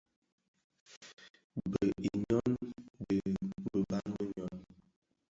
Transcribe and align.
Bëug 1.71 2.03
i 2.09 2.11
nyôn, 2.21 2.51
di 3.07 3.17
biban 3.25 4.07
bi 4.15 4.23
nyôn. 4.33 4.57